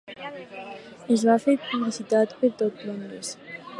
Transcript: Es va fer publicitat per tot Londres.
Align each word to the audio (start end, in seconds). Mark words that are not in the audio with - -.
Es 1.15 1.25
va 1.29 1.35
fer 1.43 1.55
publicitat 1.67 2.35
per 2.41 2.51
tot 2.63 2.85
Londres. 2.89 3.35